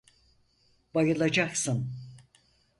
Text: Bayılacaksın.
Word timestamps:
Bayılacaksın. 0.95 1.91